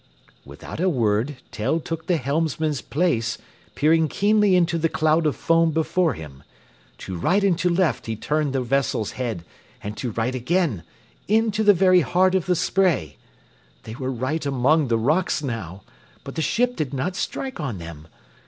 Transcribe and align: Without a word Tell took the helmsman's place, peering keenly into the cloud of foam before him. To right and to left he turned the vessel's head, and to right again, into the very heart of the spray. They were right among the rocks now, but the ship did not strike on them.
Without 0.45 0.79
a 0.79 0.89
word 0.89 1.35
Tell 1.51 1.79
took 1.79 2.07
the 2.07 2.17
helmsman's 2.17 2.81
place, 2.81 3.37
peering 3.75 4.07
keenly 4.07 4.55
into 4.55 4.79
the 4.79 4.89
cloud 4.89 5.27
of 5.27 5.35
foam 5.35 5.69
before 5.69 6.15
him. 6.15 6.41
To 7.05 7.15
right 7.15 7.43
and 7.43 7.55
to 7.59 7.69
left 7.69 8.07
he 8.07 8.15
turned 8.15 8.51
the 8.53 8.63
vessel's 8.63 9.11
head, 9.11 9.45
and 9.83 9.95
to 9.97 10.09
right 10.09 10.33
again, 10.33 10.81
into 11.27 11.61
the 11.63 11.75
very 11.75 12.01
heart 12.01 12.33
of 12.33 12.47
the 12.47 12.55
spray. 12.55 13.17
They 13.83 13.93
were 13.93 14.11
right 14.11 14.43
among 14.43 14.87
the 14.87 14.97
rocks 14.97 15.43
now, 15.43 15.83
but 16.23 16.33
the 16.33 16.41
ship 16.41 16.75
did 16.75 16.95
not 16.95 17.15
strike 17.15 17.59
on 17.59 17.77
them. 17.77 18.07